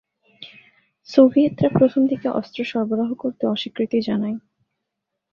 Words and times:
সোভিয়েতরা 1.09 1.69
প্রথমদিকে 1.69 2.27
অস্ত্র 2.29 2.59
সরবরাহ 2.63 3.09
করতে 3.13 3.43
অস্বীকৃতি 3.47 3.97
জানায়। 4.01 4.37